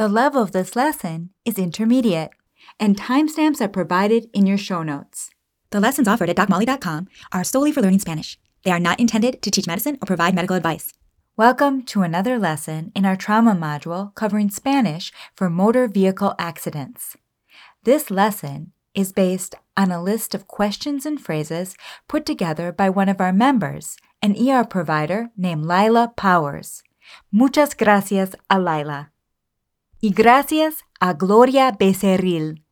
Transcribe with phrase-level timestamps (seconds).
[0.00, 2.30] The level of this lesson is intermediate,
[2.78, 5.28] and timestamps are provided in your show notes.
[5.72, 8.38] The lessons offered at DocMolly.com are solely for learning Spanish.
[8.64, 10.94] They are not intended to teach medicine or provide medical advice.
[11.36, 17.18] Welcome to another lesson in our trauma module covering Spanish for motor vehicle accidents.
[17.84, 21.76] This lesson is based on a list of questions and phrases
[22.08, 26.82] put together by one of our members, an ER provider named Laila Powers.
[27.30, 29.10] Muchas gracias a Laila.
[30.02, 32.64] Y gracias a Gloria Becerril,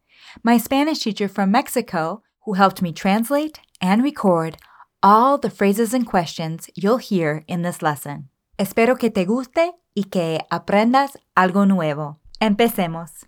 [0.43, 4.57] my Spanish teacher from Mexico who helped me translate and record
[5.02, 8.30] all the phrases and questions you'll hear in this lesson.
[8.57, 12.19] Espero que te guste y que aprendas algo nuevo.
[12.41, 13.27] Empecemos.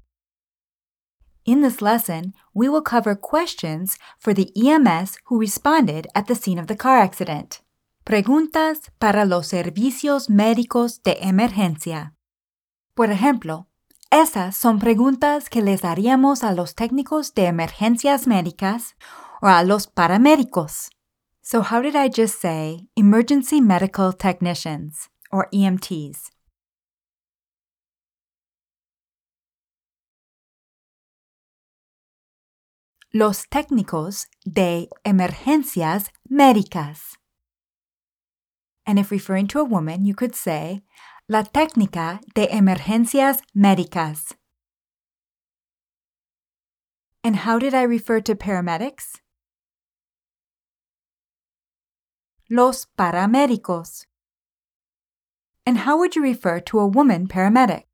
[1.45, 6.59] In this lesson, we will cover questions for the EMS who responded at the scene
[6.59, 7.61] of the car accident.
[8.07, 12.15] Preguntas para los servicios médicos de emergencia.
[12.95, 13.67] Por ejemplo,
[14.11, 18.97] esas son preguntas que les haríamos a los técnicos de emergencias médicas
[19.41, 20.91] o a los paramédicos.
[21.43, 26.33] So, how did I just say emergency medical technicians or EMTs?
[33.13, 37.17] Los técnicos de emergencias médicas.
[38.85, 40.83] And if referring to a woman, you could say
[41.31, 44.35] la técnica de emergencias médicas.
[47.23, 49.21] And how did I refer to paramedics?
[52.51, 54.07] Los paramédicos.
[55.65, 57.85] And how would you refer to a woman paramedic?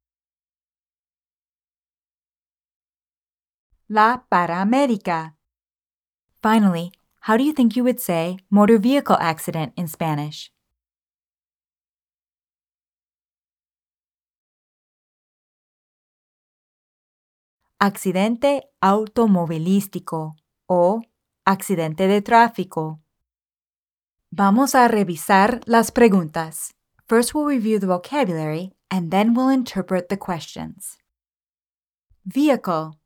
[3.91, 5.35] La paramédica.
[6.43, 10.51] Finally, how do you think you would say motor vehicle accident in Spanish?
[17.79, 20.35] Accidente automovilístico
[20.67, 21.03] o
[21.45, 23.03] accidente de tráfico.
[24.31, 26.75] Vamos a revisar las preguntas.
[27.07, 30.97] First, we'll review the vocabulary and then we'll interpret the questions.
[32.25, 32.99] Vehicle.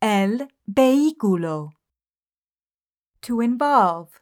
[0.00, 1.70] El vehículo.
[3.20, 4.20] To involve.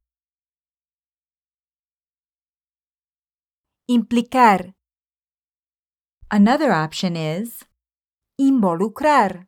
[3.88, 4.77] Implicar.
[6.30, 7.64] Another option is
[8.38, 9.46] involucrar.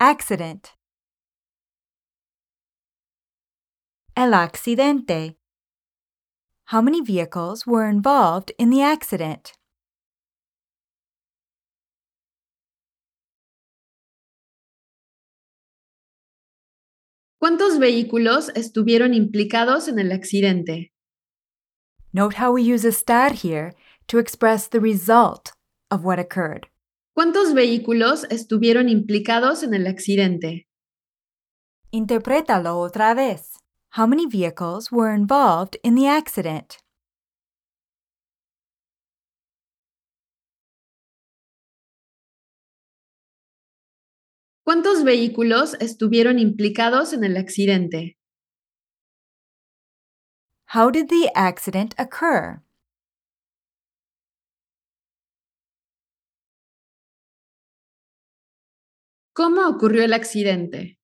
[0.00, 0.72] Accident.
[4.16, 5.36] El accidente.
[6.72, 9.52] How many vehicles were involved in the accident?
[17.38, 20.92] ¿Cuántos vehículos estuvieron implicados en el accidente?
[22.12, 23.72] Note how we use estar here
[24.08, 25.52] to express the result
[25.90, 26.66] of what occurred.
[27.14, 30.66] ¿Cuántos vehículos estuvieron implicados en el accidente?
[31.92, 33.58] Interprétalo otra vez.
[33.96, 36.78] How many vehicles were involved in the accident?
[44.64, 48.16] ¿Cuántos vehículos estuvieron implicados en el accidente?
[50.74, 52.62] How did the accident occur?
[59.34, 61.00] ¿Cómo ocurrió el accidente?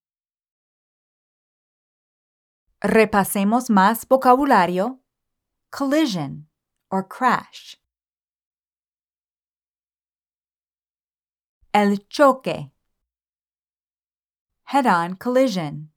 [2.82, 5.02] Repasemos más vocabulario.
[5.70, 6.50] Collision
[6.90, 7.76] or crash.
[11.72, 12.70] El choque.
[14.66, 15.94] Head-on collision.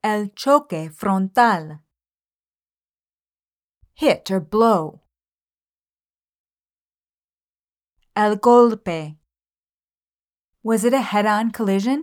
[0.00, 1.84] El choque frontal.
[3.94, 5.07] Hit or blow.
[8.20, 9.16] El golpe.
[10.64, 12.02] Was it a head-on collision?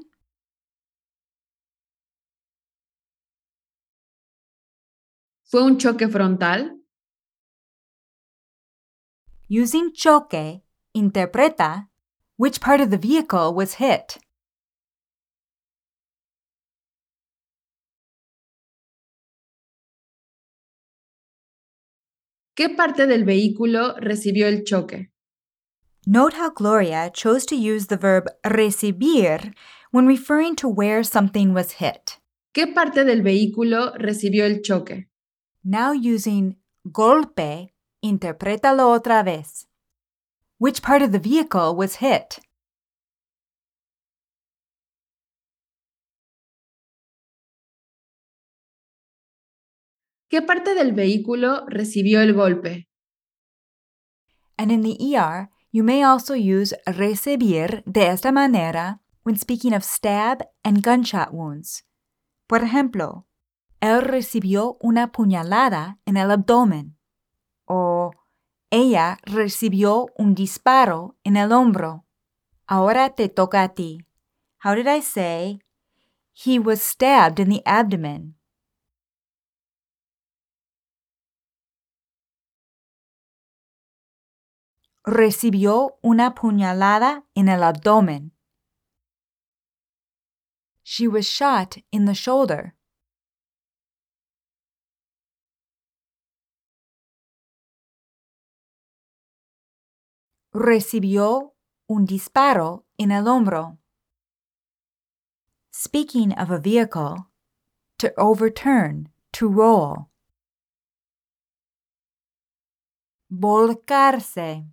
[5.44, 6.79] ¿Fue un choque frontal?
[9.50, 10.64] Using choque,
[10.94, 11.90] interpreta
[12.38, 14.17] which part of the vehicle was hit.
[22.56, 25.15] ¿Qué parte del vehículo recibió el choque?
[26.07, 29.55] Note how Gloria chose to use the verb recibir
[29.90, 32.19] when referring to where something was hit.
[32.53, 35.07] ¿Qué parte del vehículo recibió el choque?
[35.63, 37.73] Now using golpe,
[38.03, 39.66] interprétalo otra vez.
[40.59, 42.40] Which part of the vehicle was hit?
[50.29, 52.87] ¿Qué parte del vehículo recibió el golpe?
[54.59, 59.84] And in the ER, you may also use recibir de esta manera when speaking of
[59.84, 61.84] stab and gunshot wounds.
[62.48, 63.28] Por ejemplo,
[63.82, 66.96] él recibió una puñalada en el abdomen.
[67.66, 68.12] O
[68.70, 72.06] ella recibió un disparo en el hombro.
[72.68, 73.98] Ahora te toca a ti.
[74.64, 75.60] How did I say?
[76.32, 78.36] He was stabbed in the abdomen.
[85.07, 88.31] Recibió una puñalada en el abdomen.
[90.84, 92.75] She was shot in the shoulder.
[100.52, 101.53] Recibió
[101.87, 103.78] un disparo en el hombro.
[105.72, 107.28] Speaking of a vehicle,
[107.99, 110.09] to overturn, to roll.
[113.29, 114.66] Volcarse,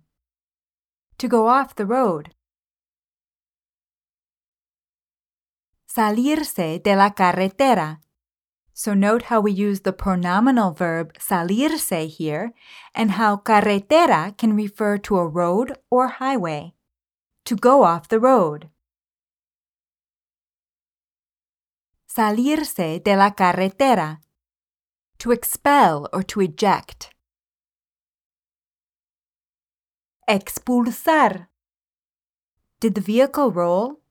[1.17, 2.33] to go off the road.
[5.87, 7.99] Salirse de la carretera.
[8.73, 12.53] So note how we use the pronominal verb salirse here
[12.95, 16.73] and how carretera can refer to a road or highway.
[17.45, 18.69] To go off the road.
[22.07, 24.19] Salirse de la carretera.
[25.19, 27.12] To expel or to eject.
[30.27, 31.49] Expulsar.
[32.79, 34.01] Did the vehicle roll?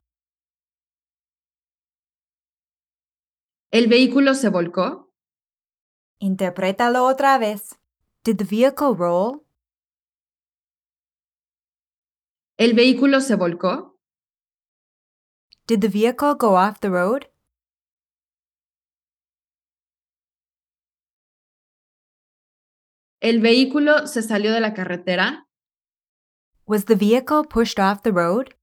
[3.71, 5.11] ¿El vehículo se volcó?
[6.19, 7.79] Interprétalo otra vez.
[8.25, 9.47] Did the vehicle roll?
[12.59, 13.99] ¿El vehículo se volcó?
[15.67, 17.23] Did the vehicle go off the road?
[23.21, 25.49] ¿El vehículo se salió de la carretera?
[26.65, 28.55] Was the vehicle pushed off the road?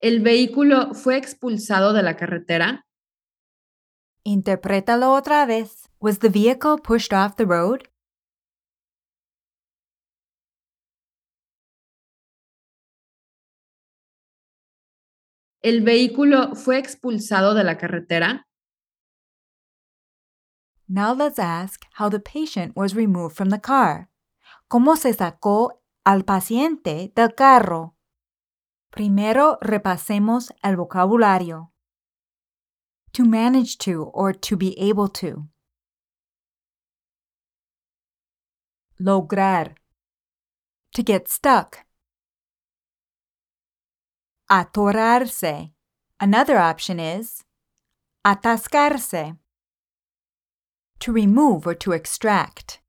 [0.00, 2.84] ¿El vehículo fue expulsado de la carretera?
[4.24, 5.88] Interprétalo otra vez.
[6.00, 7.82] Was the vehicle pushed off the road?
[15.62, 18.46] ¿El vehículo fue expulsado de la carretera?
[20.88, 24.08] Now let's ask how the patient was removed from the car.
[24.70, 27.94] ¿Cómo se sacó al paciente del carro?
[28.90, 31.72] Primero repasemos el vocabulario.
[33.12, 35.48] To manage to or to be able to.
[39.00, 39.74] Lograr.
[40.94, 41.84] To get stuck.
[44.48, 45.72] Atorarse.
[46.20, 47.44] Another option is
[48.24, 49.36] atascarse.
[51.00, 52.80] To remove or to extract.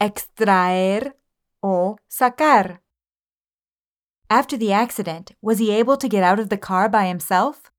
[0.00, 1.14] Extraer
[1.62, 2.78] o sacar.
[4.30, 7.72] After the accident, was he able to get out of the car by himself?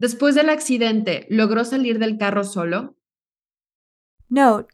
[0.00, 2.96] Después del accidente, ¿logró salir del carro solo?
[4.30, 4.72] Note,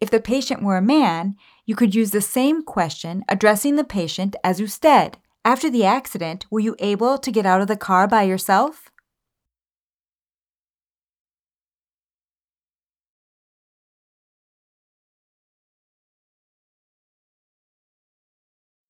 [0.00, 4.34] if the patient were a man, you could use the same question addressing the patient
[4.42, 5.18] as usted.
[5.44, 8.90] After the accident, were you able to get out of the car by yourself?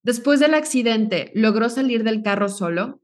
[0.02, 3.02] Después del accidente, ¿logró salir del carro solo?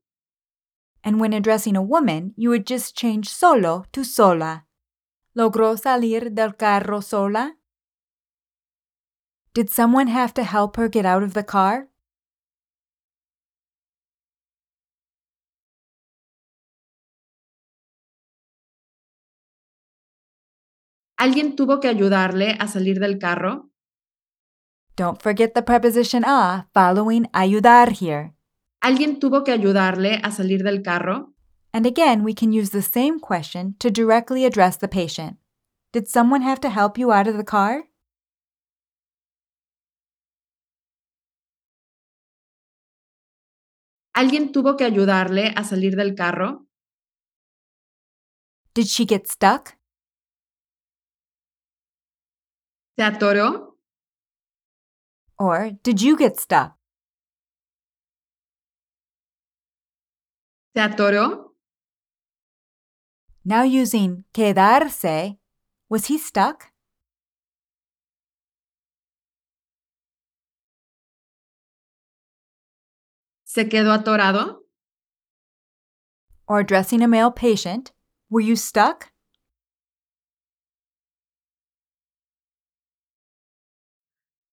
[1.05, 4.67] And when addressing a woman, you would just change solo to sola.
[5.35, 7.57] ¿Logró salir del carro sola?
[9.55, 11.89] Did someone have to help her get out of the car?
[21.19, 23.71] ¿Alguien tuvo que ayudarle a salir del carro?
[24.97, 28.35] Don't forget the preposition a following ayudar here.
[28.85, 31.33] ¿Alguien tuvo que ayudarle a salir del carro?
[31.73, 35.39] And again, we can use the same question to directly address the patient.
[35.93, 37.85] Did someone have to help you out of the car?
[44.15, 46.67] ¿Alguien tuvo que ayudarle a salir del carro?
[48.75, 49.79] Did she get stuck?
[52.97, 53.79] ¿Se atoró?
[55.39, 56.82] Or did you get stuck?
[60.75, 61.55] ¿Se atoró?
[63.45, 65.39] Now using quedarse,
[65.91, 66.73] was he stuck?
[73.45, 74.63] ¿Se quedó atorado?
[76.47, 77.93] Or addressing a male patient,
[78.31, 79.13] were you stuck?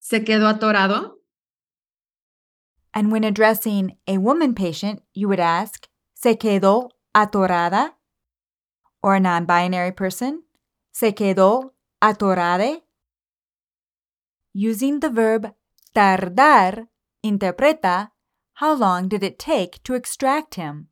[0.01, 1.19] ¿Se quedó atorado?
[2.93, 5.87] And when addressing a woman patient, you would ask,
[6.21, 7.97] ¿Se quedó atorada?
[9.01, 10.43] Or a non binary person,
[10.91, 12.83] ¿Se quedó atorade?
[14.53, 15.55] Using the verb
[15.93, 16.89] tardar,
[17.23, 18.11] interpreta,
[18.55, 20.89] how long did it take to extract him?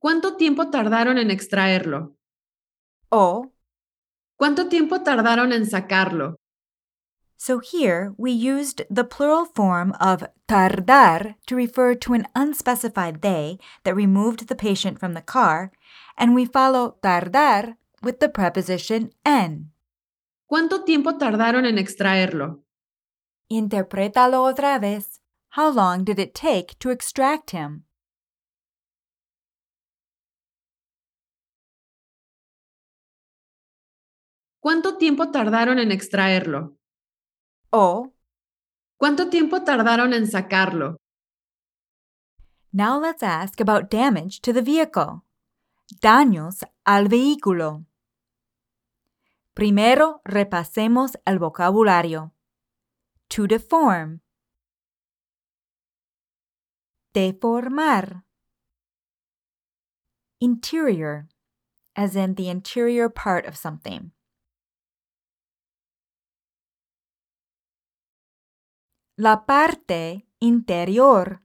[0.00, 2.16] ¿Cuánto tiempo tardaron en extraerlo?
[3.10, 3.52] O,
[4.38, 6.36] ¿Cuánto tiempo tardaron en sacarlo?
[7.38, 13.58] So here we used the plural form of tardar to refer to an unspecified they
[13.84, 15.70] that removed the patient from the car,
[16.18, 19.72] and we follow tardar with the preposition en.
[20.50, 22.62] ¿Cuánto tiempo tardaron en extraerlo?
[23.50, 25.20] Interprétalo otra vez.
[25.50, 27.85] How long did it take to extract him?
[34.66, 36.76] ¿Cuánto tiempo tardaron en extraerlo?
[37.70, 38.12] O,
[38.96, 40.96] ¿Cuánto tiempo tardaron en sacarlo?
[42.72, 45.22] now let's ask about damage to the vehicle.
[46.02, 47.84] Daños al vehículo.
[49.54, 52.32] Primero repasemos el vocabulario.
[53.28, 54.20] To deform.
[57.14, 58.24] Deformar.
[60.40, 61.28] Interior,
[61.94, 64.10] as in the interior part of something.
[69.18, 71.40] La parte interior.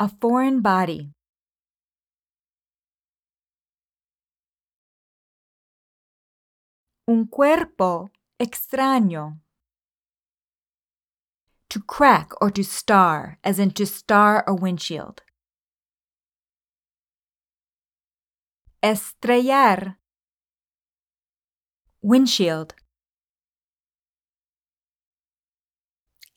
[0.00, 1.12] A foreign body.
[7.06, 9.40] Un cuerpo extraño.
[11.68, 15.22] To crack or to star, as in to star a windshield.
[18.82, 19.96] Estrellar.
[22.02, 22.74] Windshield.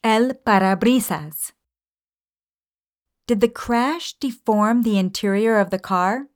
[0.10, 1.52] El parabrisas.
[3.28, 6.30] Did the crash deform the interior of the car?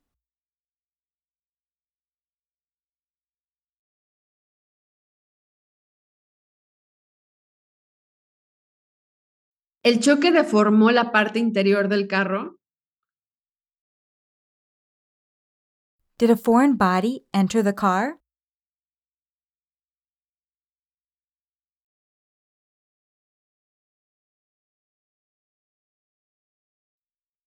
[9.85, 12.57] ¿El choque deformó la parte interior del carro?
[16.17, 18.20] Did a foreign body enter the car?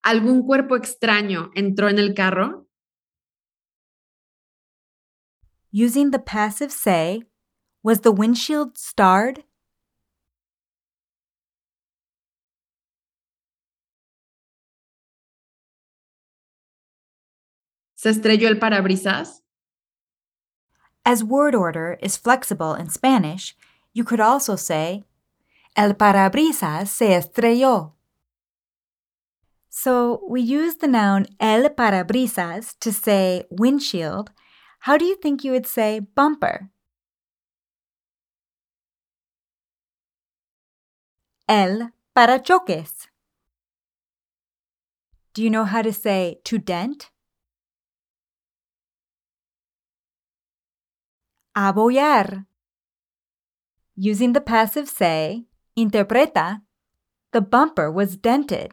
[0.05, 2.67] ¿Algún cuerpo extraño entró en el carro?
[5.73, 7.23] Using the passive say,
[7.81, 9.43] was the windshield starred?
[17.95, 19.41] ¿Se estrelló el parabrisas?
[21.03, 23.57] As word order is flexible in Spanish,
[23.91, 25.03] you could also say,
[25.75, 27.94] El parabrisas se estrelló.
[29.77, 34.31] So we use the noun el parabrisas to say windshield.
[34.79, 36.69] How do you think you would say bumper?
[41.49, 43.09] El parachoques.
[45.33, 47.11] Do you know how to say to dent?
[51.53, 52.45] Abollar.
[53.97, 56.61] Using the passive say, interpreta,
[57.33, 58.71] the bumper was dented.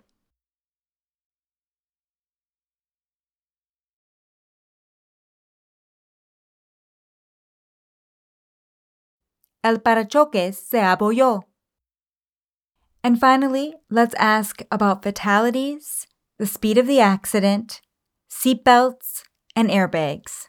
[9.65, 11.43] El parachoques se abolló.
[13.05, 16.07] And finally, let's ask about fatalities,
[16.39, 17.81] the speed of the accident,
[18.29, 19.23] seatbelts,
[19.55, 20.49] and airbags.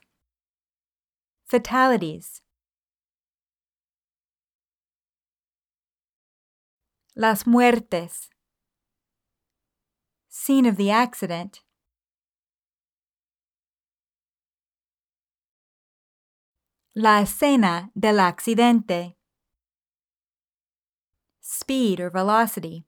[1.45, 2.41] Fatalities.
[7.15, 8.29] Las muertes.
[10.29, 11.61] Scene of the accident.
[16.95, 19.17] La escena del accidente.
[21.41, 22.85] Speed or velocity.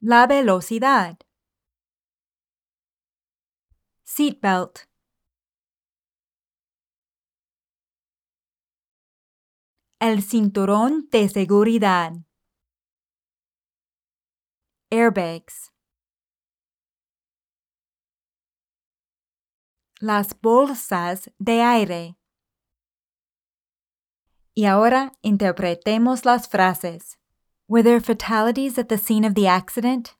[0.00, 1.16] La velocidad.
[4.04, 4.86] Seatbelt.
[9.98, 12.12] El cinturón de seguridad.
[14.90, 15.73] Airbags.
[20.00, 22.16] Las bolsas de aire.
[24.52, 27.16] Y ahora interpretemos las frases.
[27.68, 30.16] Were there fatalities at the scene of the accident?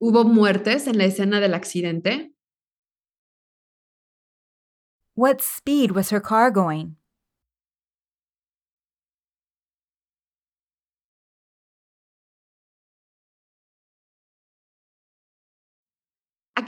[0.00, 2.32] ¿Hubo muertes en la escena del accidente?
[5.14, 6.96] What speed was her car going?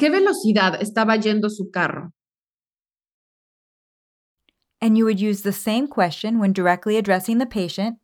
[0.00, 2.14] Qué velocidad estaba yendo su carro?
[4.80, 7.99] And you would use the same question when directly addressing the patient.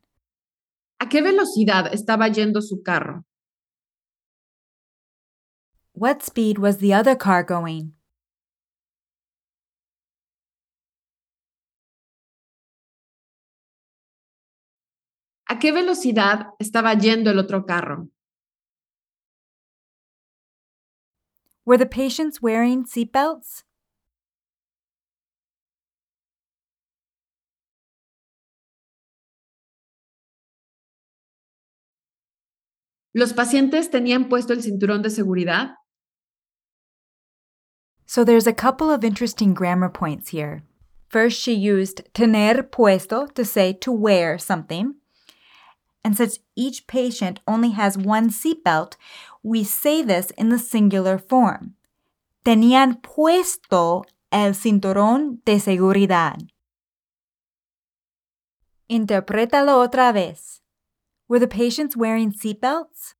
[1.00, 3.24] ¿A qué velocidad estaba yendo su carro?
[5.94, 7.94] What speed was the other car going?
[15.48, 18.10] ¿A qué velocidad estaba yendo el otro carro?
[21.66, 23.64] Were the patients wearing seatbelts?
[33.12, 35.74] ¿Los pacientes tenían puesto el cinturón de seguridad?
[38.06, 40.62] So there's a couple of interesting grammar points here.
[41.08, 44.94] First, she used tener puesto to say to wear something.
[46.04, 48.94] And since each patient only has one seatbelt,
[49.46, 51.76] we say this in the singular form.
[52.42, 56.36] Tenían puesto el cinturón de seguridad.
[58.88, 60.62] Interprétalo otra vez.
[61.28, 63.14] Were the patients wearing seatbelts?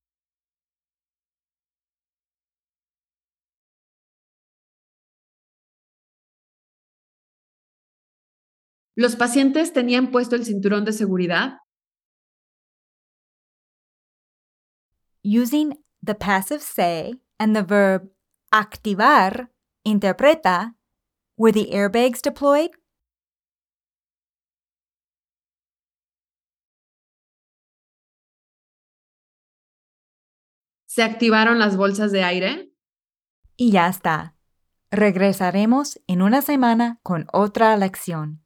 [8.96, 11.58] ¿Los pacientes tenían puesto el cinturón de seguridad?
[15.22, 18.08] Using the passive say and the verb
[18.52, 19.48] activar,
[19.86, 20.72] interpreta,
[21.36, 22.70] were the airbags deployed?
[30.86, 32.70] ¿Se activaron las bolsas de aire?
[33.58, 34.34] Y ya está.
[34.90, 38.40] Regresaremos en una semana con otra lección.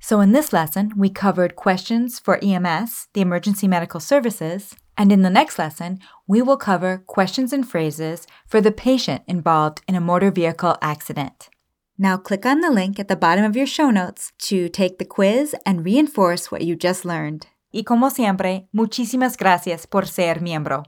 [0.00, 5.22] So, in this lesson, we covered questions for EMS, the Emergency Medical Services, and in
[5.22, 10.00] the next lesson, we will cover questions and phrases for the patient involved in a
[10.00, 11.48] motor vehicle accident.
[11.96, 15.06] Now, click on the link at the bottom of your show notes to take the
[15.06, 17.46] quiz and reinforce what you just learned.
[17.72, 20.82] Y como siempre, muchísimas gracias por ser miembro.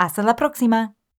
[0.00, 0.96] Hasta la próxima.